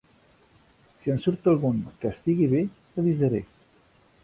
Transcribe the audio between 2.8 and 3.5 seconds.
l'avisaré.